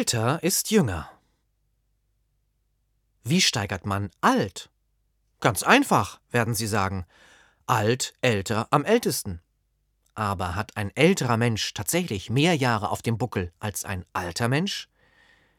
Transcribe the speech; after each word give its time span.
Älter 0.00 0.42
ist 0.42 0.70
jünger. 0.70 1.10
Wie 3.22 3.42
steigert 3.42 3.84
man 3.84 4.10
alt? 4.22 4.70
Ganz 5.40 5.62
einfach, 5.62 6.22
werden 6.30 6.54
Sie 6.54 6.66
sagen. 6.66 7.04
Alt, 7.66 8.14
älter, 8.22 8.66
am 8.70 8.86
ältesten. 8.86 9.42
Aber 10.14 10.54
hat 10.54 10.74
ein 10.78 10.90
älterer 10.96 11.36
Mensch 11.36 11.74
tatsächlich 11.74 12.30
mehr 12.30 12.54
Jahre 12.54 12.88
auf 12.88 13.02
dem 13.02 13.18
Buckel 13.18 13.52
als 13.58 13.84
ein 13.84 14.06
alter 14.14 14.48
Mensch? 14.48 14.88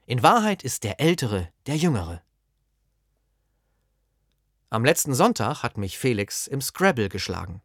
In 0.07 0.23
Wahrheit 0.23 0.63
ist 0.63 0.85
der 0.85 0.99
Ältere 0.99 1.47
der 1.67 1.77
Jüngere. 1.77 2.23
Am 4.71 4.83
letzten 4.83 5.13
Sonntag 5.13 5.61
hat 5.61 5.77
mich 5.77 5.99
Felix 5.99 6.47
im 6.47 6.61
Scrabble 6.61 7.09
geschlagen. 7.09 7.61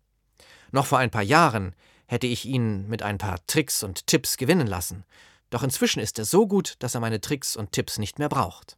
Noch 0.72 0.84
vor 0.84 0.98
ein 0.98 1.10
paar 1.10 1.22
Jahren 1.22 1.74
hätte 2.04 2.26
ich 2.26 2.44
ihn 2.44 2.86
mit 2.86 3.02
ein 3.02 3.16
paar 3.16 3.38
Tricks 3.46 3.82
und 3.82 4.06
Tipps 4.06 4.36
gewinnen 4.36 4.66
lassen, 4.66 5.06
doch 5.50 5.62
inzwischen 5.62 6.00
ist 6.00 6.18
er 6.18 6.24
so 6.24 6.46
gut, 6.46 6.74
dass 6.80 6.94
er 6.94 7.00
meine 7.00 7.20
Tricks 7.20 7.56
und 7.56 7.72
Tipps 7.72 7.98
nicht 7.98 8.18
mehr 8.18 8.28
braucht. 8.28 8.76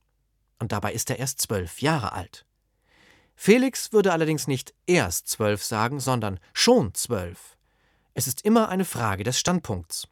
Und 0.59 0.73
dabei 0.73 0.93
ist 0.93 1.11
er 1.11 1.19
erst 1.19 1.41
zwölf 1.41 1.81
Jahre 1.81 2.13
alt. 2.13 2.45
Felix 3.35 3.93
würde 3.93 4.13
allerdings 4.13 4.49
nicht 4.49 4.75
erst 4.87 5.29
zwölf 5.29 5.63
sagen, 5.63 6.01
sondern 6.01 6.41
schon 6.53 6.93
zwölf. 6.95 7.57
Es 8.15 8.27
ist 8.27 8.45
immer 8.45 8.69
eine 8.69 8.85
Frage 8.85 9.23
des 9.23 9.39
Standpunkts. 9.39 10.09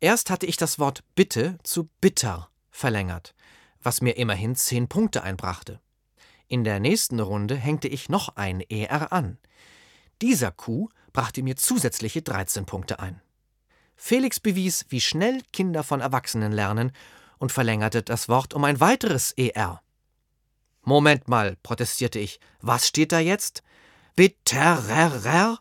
Erst 0.00 0.30
hatte 0.30 0.46
ich 0.46 0.56
das 0.56 0.78
Wort 0.78 1.04
bitte 1.14 1.58
zu 1.62 1.90
bitter 2.00 2.48
verlängert, 2.70 3.34
was 3.82 4.00
mir 4.00 4.16
immerhin 4.16 4.56
zehn 4.56 4.88
Punkte 4.88 5.22
einbrachte. 5.22 5.78
In 6.48 6.64
der 6.64 6.80
nächsten 6.80 7.20
Runde 7.20 7.54
hängte 7.54 7.86
ich 7.86 8.08
noch 8.08 8.34
ein 8.36 8.62
ER 8.62 9.12
an. 9.12 9.38
Dieser 10.22 10.50
Coup 10.50 10.90
brachte 11.12 11.42
mir 11.42 11.56
zusätzliche 11.56 12.22
13 12.22 12.64
Punkte 12.64 12.98
ein. 12.98 13.20
Felix 14.02 14.40
bewies, 14.40 14.86
wie 14.88 15.00
schnell 15.00 15.42
Kinder 15.52 15.84
von 15.84 16.00
Erwachsenen 16.00 16.52
lernen 16.52 16.92
und 17.36 17.52
verlängerte 17.52 18.02
das 18.02 18.30
Wort 18.30 18.54
um 18.54 18.64
ein 18.64 18.80
weiteres 18.80 19.32
ER. 19.32 19.82
Moment 20.82 21.28
mal, 21.28 21.58
protestierte 21.62 22.18
ich. 22.18 22.40
Was 22.62 22.88
steht 22.88 23.12
da 23.12 23.18
jetzt? 23.18 23.62
Bitterer? 24.16 25.58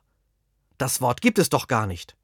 Das 0.78 1.02
Wort 1.02 1.22
gibt 1.22 1.38
es 1.38 1.50
doch 1.50 1.68
gar 1.68 1.86
nicht. 1.86 2.16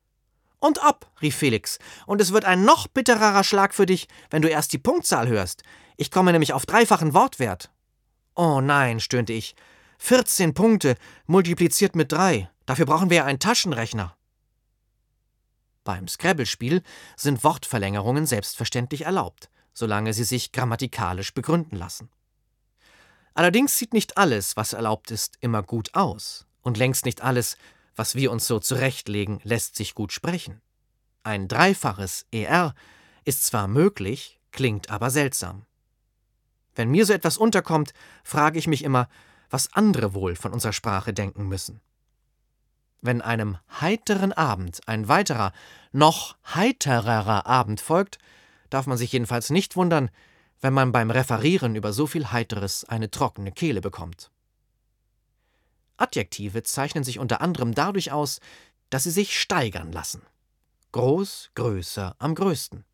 Und 0.60 0.82
ab, 0.82 1.12
rief 1.22 1.36
Felix, 1.36 1.80
und 2.08 2.22
es 2.22 2.32
wird 2.32 2.46
ein 2.46 2.64
noch 2.64 2.88
bittererer 2.88 3.44
Schlag 3.44 3.76
für 3.76 3.86
dich, 3.86 4.08
wenn 4.30 4.42
du 4.42 4.48
erst 4.48 4.72
die 4.72 4.80
Punktzahl 4.80 5.28
hörst. 5.28 5.64
Ich 5.98 6.12
komme 6.12 6.32
nämlich 6.32 6.54
auf 6.54 6.66
dreifachen 6.66 7.14
Wortwert. 7.14 7.72
Oh 8.36 8.62
nein, 8.62 9.02
stöhnte 9.02 9.34
ich. 9.34 9.54
14 9.98 10.54
Punkte 10.54 10.96
multipliziert 11.26 11.94
mit 11.94 12.14
drei. 12.14 12.50
Dafür 12.66 12.86
brauchen 12.86 13.10
wir 13.10 13.18
ja 13.18 13.26
einen 13.26 13.40
Taschenrechner. 13.40 14.15
Beim 15.86 16.08
Scrabble-Spiel 16.08 16.82
sind 17.16 17.44
Wortverlängerungen 17.44 18.26
selbstverständlich 18.26 19.04
erlaubt, 19.04 19.50
solange 19.72 20.14
sie 20.14 20.24
sich 20.24 20.52
grammatikalisch 20.52 21.34
begründen 21.34 21.78
lassen. 21.78 22.10
Allerdings 23.36 23.78
sieht 23.78 23.94
nicht 23.94 24.18
alles, 24.18 24.58
was 24.58 24.74
erlaubt 24.74 25.12
ist, 25.12 25.38
immer 25.42 25.62
gut 25.62 25.94
aus, 25.94 26.48
und 26.64 26.78
längst 26.78 27.06
nicht 27.06 27.22
alles, 27.22 27.56
was 27.96 28.16
wir 28.16 28.32
uns 28.32 28.48
so 28.48 28.60
zurechtlegen, 28.60 29.40
lässt 29.44 29.76
sich 29.76 29.94
gut 29.94 30.12
sprechen. 30.12 30.60
Ein 31.24 31.48
dreifaches 31.48 32.26
ER 32.32 32.74
ist 33.24 33.46
zwar 33.46 33.68
möglich, 33.68 34.40
klingt 34.52 34.90
aber 34.90 35.12
seltsam. 35.12 35.66
Wenn 36.74 36.90
mir 36.90 37.06
so 37.06 37.14
etwas 37.14 37.38
unterkommt, 37.38 37.94
frage 38.24 38.58
ich 38.58 38.68
mich 38.68 38.84
immer, 38.84 39.08
was 39.52 39.72
andere 39.74 40.16
wohl 40.16 40.36
von 40.36 40.52
unserer 40.52 40.74
Sprache 40.74 41.14
denken 41.14 41.48
müssen. 41.48 41.80
Wenn 43.02 43.22
einem 43.22 43.58
heiteren 43.80 44.34
Abend 44.34 44.88
ein 44.88 45.08
weiterer, 45.08 45.52
noch 45.92 46.36
heitererer 46.54 47.46
Abend 47.46 47.82
folgt, 47.82 48.18
darf 48.70 48.88
man 48.88 48.98
sich 48.98 49.12
jedenfalls 49.12 49.50
nicht 49.50 49.76
wundern, 49.76 50.10
wenn 50.62 50.74
man 50.74 50.92
beim 50.92 51.12
Referieren 51.12 51.76
über 51.76 51.94
so 51.94 52.08
viel 52.08 52.32
Heiteres 52.32 52.84
eine 52.86 53.12
trockene 53.12 53.52
Kehle 53.52 53.82
bekommt. 53.82 54.32
Adjektive 55.98 56.64
zeichnen 56.64 57.04
sich 57.04 57.20
unter 57.20 57.42
anderem 57.42 57.74
dadurch 57.74 58.12
aus, 58.12 58.40
dass 58.90 59.04
sie 59.04 59.12
sich 59.12 59.40
steigern 59.40 59.92
lassen. 59.92 60.22
Groß, 60.92 61.52
größer, 61.56 62.16
am 62.20 62.36
größten. 62.36 62.86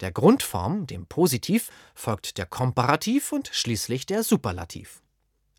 Der 0.00 0.10
Grundform, 0.10 0.86
dem 0.86 1.06
Positiv, 1.06 1.70
folgt 1.94 2.36
der 2.38 2.46
Komparativ 2.46 3.32
und 3.32 3.48
schließlich 3.52 4.06
der 4.06 4.24
Superlativ. 4.24 5.03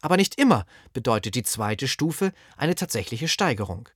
Aber 0.06 0.18
nicht 0.18 0.36
immer 0.36 0.68
bedeutet 0.94 1.34
die 1.34 1.42
zweite 1.42 1.88
Stufe 1.88 2.32
eine 2.58 2.76
tatsächliche 2.76 3.28
Steigerung. 3.28 3.90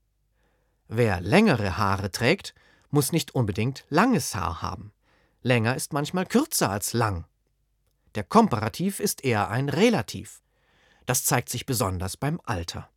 Wer 0.88 1.22
längere 1.22 1.78
Haare 1.78 2.10
trägt, 2.10 2.56
muss 2.90 3.12
nicht 3.12 3.36
unbedingt 3.36 3.86
langes 3.90 4.34
Haar 4.34 4.64
haben. 4.64 4.92
Länger 5.44 5.76
ist 5.76 5.94
manchmal 5.94 6.26
kürzer 6.26 6.72
als 6.72 6.94
lang. 6.94 7.26
Der 8.16 8.24
Komparativ 8.24 9.00
ist 9.00 9.24
eher 9.24 9.52
ein 9.52 9.70
Relativ. 9.70 10.42
Das 11.06 11.26
zeigt 11.26 11.50
sich 11.50 11.68
besonders 11.68 12.18
beim 12.18 12.42
Alter. 12.44 12.90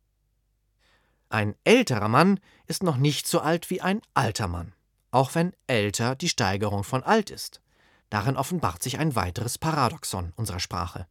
Ein 1.29 1.53
älterer 1.65 2.07
Mann 2.09 2.39
ist 2.65 2.81
noch 2.81 2.97
nicht 2.97 3.27
so 3.27 3.41
alt 3.41 3.69
wie 3.69 3.81
ein 3.81 4.01
alter 4.15 4.47
Mann, 4.47 4.73
auch 5.11 5.35
wenn 5.35 5.53
älter 5.67 6.15
die 6.15 6.29
Steigerung 6.29 6.83
von 6.83 7.03
alt 7.03 7.29
ist. 7.29 7.61
Darin 8.09 8.37
offenbart 8.37 8.81
sich 8.81 8.97
ein 8.97 9.15
weiteres 9.15 9.59
Paradoxon 9.59 10.33
unserer 10.35 10.59
Sprache. 10.59 11.05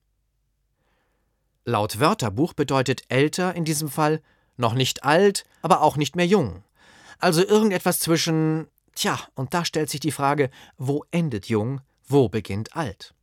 Laut 1.64 2.00
Wörterbuch 2.00 2.54
bedeutet 2.54 3.02
älter 3.08 3.54
in 3.54 3.64
diesem 3.64 3.88
Fall 3.88 4.20
noch 4.56 4.74
nicht 4.74 5.04
alt, 5.04 5.44
aber 5.62 5.82
auch 5.82 5.96
nicht 5.96 6.16
mehr 6.16 6.26
jung. 6.26 6.64
Also 7.18 7.46
irgendetwas 7.46 8.00
zwischen, 8.00 8.66
tja, 8.94 9.18
und 9.34 9.54
da 9.54 9.64
stellt 9.64 9.88
sich 9.88 10.00
die 10.00 10.10
Frage, 10.10 10.50
wo 10.76 11.04
endet 11.12 11.46
jung, 11.46 11.80
wo 12.06 12.28
beginnt 12.28 12.76
alt? 12.76 13.14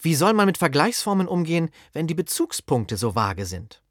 Wie 0.00 0.16
soll 0.16 0.32
man 0.32 0.46
mit 0.46 0.58
Vergleichsformen 0.58 1.28
umgehen, 1.28 1.70
wenn 1.92 2.06
die 2.06 2.14
Bezugspunkte 2.14 2.96
so 2.96 3.14
vage 3.14 3.46
sind? 3.46 3.82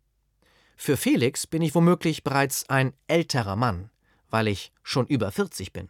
Für 0.75 0.97
Felix 0.97 1.47
bin 1.47 1.61
ich 1.61 1.75
womöglich 1.75 2.23
bereits 2.23 2.67
ein 2.69 2.93
älterer 3.07 3.55
Mann, 3.55 3.91
weil 4.29 4.47
ich 4.47 4.73
schon 4.83 5.07
über 5.07 5.31
40 5.31 5.71
bin. 5.71 5.89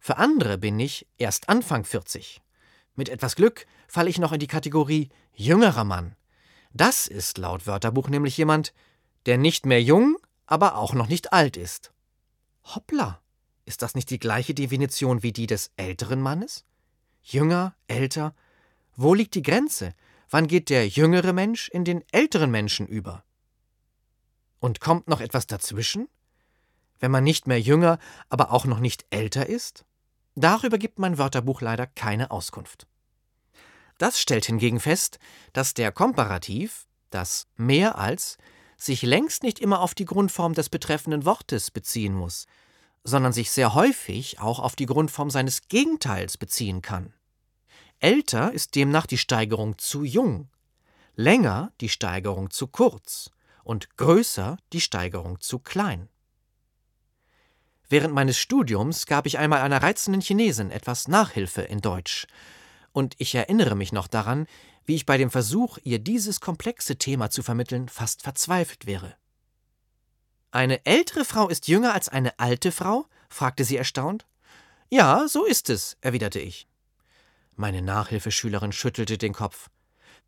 Für 0.00 0.16
andere 0.16 0.58
bin 0.58 0.78
ich 0.80 1.06
erst 1.18 1.48
Anfang 1.48 1.84
40. 1.84 2.40
Mit 2.94 3.08
etwas 3.08 3.36
Glück 3.36 3.66
falle 3.88 4.10
ich 4.10 4.18
noch 4.18 4.32
in 4.32 4.40
die 4.40 4.46
Kategorie 4.46 5.10
jüngerer 5.34 5.84
Mann, 5.84 6.16
das 6.76 7.06
ist 7.06 7.38
laut 7.38 7.66
Wörterbuch 7.66 8.08
nämlich 8.08 8.36
jemand, 8.36 8.72
der 9.26 9.38
nicht 9.38 9.66
mehr 9.66 9.82
jung, 9.82 10.16
aber 10.46 10.76
auch 10.76 10.94
noch 10.94 11.08
nicht 11.08 11.32
alt 11.32 11.56
ist. 11.56 11.92
Hoppla, 12.64 13.20
ist 13.64 13.82
das 13.82 13.94
nicht 13.94 14.10
die 14.10 14.18
gleiche 14.18 14.54
Definition 14.54 15.22
wie 15.22 15.32
die 15.32 15.46
des 15.46 15.70
älteren 15.76 16.20
Mannes? 16.20 16.64
Jünger, 17.22 17.74
älter, 17.88 18.34
wo 18.94 19.14
liegt 19.14 19.34
die 19.34 19.42
Grenze? 19.42 19.94
Wann 20.30 20.46
geht 20.46 20.70
der 20.70 20.88
jüngere 20.88 21.32
Mensch 21.32 21.68
in 21.68 21.84
den 21.84 22.02
älteren 22.12 22.50
Menschen 22.50 22.86
über? 22.86 23.24
Und 24.58 24.80
kommt 24.80 25.08
noch 25.08 25.20
etwas 25.20 25.46
dazwischen? 25.46 26.08
Wenn 26.98 27.10
man 27.10 27.24
nicht 27.24 27.46
mehr 27.46 27.60
jünger, 27.60 27.98
aber 28.28 28.52
auch 28.52 28.64
noch 28.64 28.80
nicht 28.80 29.04
älter 29.10 29.46
ist? 29.46 29.84
Darüber 30.34 30.78
gibt 30.78 30.98
mein 30.98 31.18
Wörterbuch 31.18 31.60
leider 31.60 31.86
keine 31.86 32.30
Auskunft. 32.30 32.86
Das 33.98 34.20
stellt 34.20 34.44
hingegen 34.44 34.80
fest, 34.80 35.18
dass 35.52 35.74
der 35.74 35.92
Komparativ, 35.92 36.86
das 37.10 37.46
mehr 37.56 37.98
als, 37.98 38.36
sich 38.76 39.02
längst 39.02 39.42
nicht 39.42 39.58
immer 39.58 39.80
auf 39.80 39.94
die 39.94 40.04
Grundform 40.04 40.52
des 40.52 40.68
betreffenden 40.68 41.24
Wortes 41.24 41.70
beziehen 41.70 42.14
muss, 42.14 42.46
sondern 43.04 43.32
sich 43.32 43.50
sehr 43.50 43.74
häufig 43.74 44.40
auch 44.40 44.58
auf 44.58 44.76
die 44.76 44.86
Grundform 44.86 45.30
seines 45.30 45.68
Gegenteils 45.68 46.36
beziehen 46.36 46.82
kann. 46.82 47.14
Älter 48.00 48.52
ist 48.52 48.74
demnach 48.74 49.06
die 49.06 49.16
Steigerung 49.16 49.78
zu 49.78 50.04
jung, 50.04 50.50
länger 51.14 51.72
die 51.80 51.88
Steigerung 51.88 52.50
zu 52.50 52.66
kurz 52.66 53.30
und 53.64 53.96
größer 53.96 54.58
die 54.72 54.82
Steigerung 54.82 55.40
zu 55.40 55.58
klein. 55.58 56.08
Während 57.88 58.12
meines 58.12 58.36
Studiums 58.36 59.06
gab 59.06 59.26
ich 59.26 59.38
einmal 59.38 59.60
einer 59.60 59.82
reizenden 59.82 60.20
Chinesin 60.20 60.70
etwas 60.70 61.08
Nachhilfe 61.08 61.62
in 61.62 61.80
Deutsch, 61.80 62.26
und 62.96 63.14
ich 63.18 63.34
erinnere 63.34 63.74
mich 63.74 63.92
noch 63.92 64.06
daran, 64.06 64.46
wie 64.86 64.94
ich 64.94 65.04
bei 65.04 65.18
dem 65.18 65.30
Versuch, 65.30 65.76
ihr 65.84 65.98
dieses 65.98 66.40
komplexe 66.40 66.96
Thema 66.96 67.28
zu 67.28 67.42
vermitteln, 67.42 67.90
fast 67.90 68.22
verzweifelt 68.22 68.86
wäre. 68.86 69.16
Eine 70.50 70.86
ältere 70.86 71.26
Frau 71.26 71.50
ist 71.50 71.68
jünger 71.68 71.92
als 71.92 72.08
eine 72.08 72.38
alte 72.38 72.72
Frau? 72.72 73.04
fragte 73.28 73.64
sie 73.64 73.76
erstaunt. 73.76 74.24
Ja, 74.88 75.28
so 75.28 75.44
ist 75.44 75.68
es, 75.68 75.98
erwiderte 76.00 76.40
ich. 76.40 76.68
Meine 77.54 77.82
Nachhilfeschülerin 77.82 78.72
schüttelte 78.72 79.18
den 79.18 79.34
Kopf. 79.34 79.68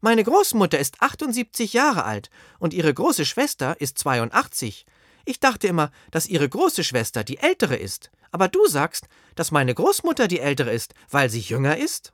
Meine 0.03 0.23
Großmutter 0.23 0.79
ist 0.79 1.01
78 1.01 1.73
Jahre 1.73 2.05
alt 2.05 2.29
und 2.59 2.75
ihre 2.75 2.93
große 2.93 3.25
Schwester 3.25 3.81
ist 3.81 3.97
82. 3.97 4.85
Ich 5.25 5.41
dachte 5.41 5.69
immer, 5.69 5.91
dass 6.11 6.27
ihre 6.27 6.51
große 6.51 6.85
Schwester 6.85 7.25
die 7.25 7.39
ältere 7.39 7.77
ist, 7.77 8.11
aber 8.31 8.49
du 8.49 8.67
sagst, 8.67 9.09
dass 9.37 9.53
meine 9.53 9.75
Großmutter 9.75 10.29
die 10.29 10.41
ältere 10.41 10.71
ist, 10.71 10.93
weil 11.09 11.31
sie 11.31 11.41
jünger 11.41 11.79
ist? 11.79 12.13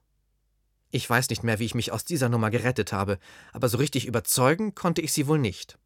Ich 0.95 1.11
weiß 1.11 1.29
nicht 1.31 1.43
mehr, 1.43 1.59
wie 1.59 1.65
ich 1.65 1.75
mich 1.75 1.91
aus 1.91 2.05
dieser 2.05 2.29
Nummer 2.29 2.51
gerettet 2.51 2.93
habe, 2.93 3.19
aber 3.53 3.69
so 3.69 3.79
richtig 3.79 4.07
überzeugen 4.07 4.77
konnte 4.77 5.03
ich 5.03 5.13
sie 5.13 5.27
wohl 5.27 5.41
nicht. 5.41 5.77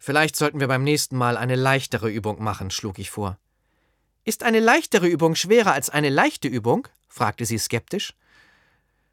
Vielleicht 0.00 0.34
sollten 0.34 0.58
wir 0.58 0.66
beim 0.66 0.82
nächsten 0.82 1.16
Mal 1.16 1.36
eine 1.36 1.54
leichtere 1.54 2.10
Übung 2.10 2.42
machen, 2.42 2.72
schlug 2.72 2.98
ich 2.98 3.08
vor. 3.08 3.38
Ist 4.24 4.42
eine 4.42 4.58
leichtere 4.58 5.06
Übung 5.06 5.36
schwerer 5.36 5.74
als 5.74 5.90
eine 5.90 6.08
leichte 6.08 6.48
Übung? 6.48 6.88
fragte 7.06 7.46
sie 7.46 7.56
skeptisch. 7.56 8.14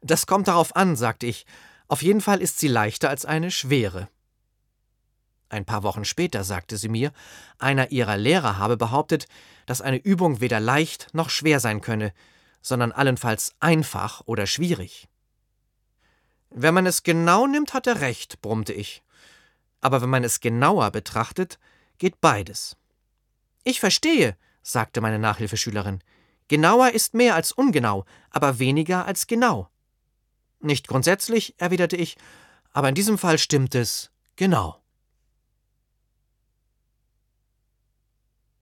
Das 0.00 0.26
kommt 0.26 0.48
darauf 0.48 0.74
an, 0.74 0.96
sagte 0.96 1.26
ich. 1.26 1.44
Auf 1.88 2.00
jeden 2.00 2.22
Fall 2.22 2.40
ist 2.40 2.58
sie 2.58 2.68
leichter 2.68 3.10
als 3.10 3.26
eine 3.26 3.50
schwere. 3.50 4.08
Ein 5.50 5.66
paar 5.66 5.82
Wochen 5.82 6.06
später 6.06 6.42
sagte 6.42 6.78
sie 6.78 6.88
mir, 6.88 7.12
einer 7.58 7.90
ihrer 7.90 8.16
Lehrer 8.16 8.56
habe 8.56 8.78
behauptet, 8.78 9.28
dass 9.66 9.82
eine 9.82 9.98
Übung 9.98 10.40
weder 10.40 10.58
leicht 10.58 11.08
noch 11.12 11.28
schwer 11.28 11.60
sein 11.60 11.82
könne, 11.82 12.14
sondern 12.62 12.92
allenfalls 12.92 13.54
einfach 13.60 14.22
oder 14.26 14.46
schwierig. 14.46 15.08
Wenn 16.50 16.74
man 16.74 16.86
es 16.86 17.02
genau 17.02 17.46
nimmt, 17.46 17.74
hat 17.74 17.86
er 17.86 18.00
recht, 18.00 18.40
brummte 18.40 18.72
ich. 18.72 19.02
Aber 19.80 20.00
wenn 20.02 20.08
man 20.08 20.24
es 20.24 20.40
genauer 20.40 20.90
betrachtet, 20.90 21.58
geht 21.98 22.20
beides. 22.20 22.76
Ich 23.64 23.80
verstehe, 23.80 24.36
sagte 24.62 25.00
meine 25.00 25.18
Nachhilfeschülerin. 25.18 26.02
Genauer 26.48 26.90
ist 26.90 27.14
mehr 27.14 27.34
als 27.34 27.52
ungenau, 27.52 28.04
aber 28.30 28.58
weniger 28.58 29.04
als 29.06 29.26
genau. 29.26 29.68
Nicht 30.60 30.88
grundsätzlich, 30.88 31.54
erwiderte 31.58 31.96
ich, 31.96 32.16
aber 32.72 32.88
in 32.88 32.94
diesem 32.94 33.18
Fall 33.18 33.38
stimmt 33.38 33.74
es 33.74 34.10
genau. 34.36 34.80